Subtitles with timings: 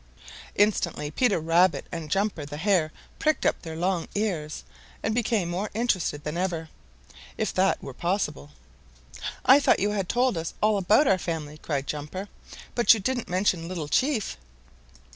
[0.55, 4.63] Instantly Peter Rabbit and Jumper the Hare pricked up their long ears
[5.03, 6.69] and became more interested than ever,
[7.37, 8.49] if that were possible.
[9.45, 12.29] "I thought you had told us all about our family," cried Jumper,
[12.73, 14.37] "but you didn't mention Little Chief."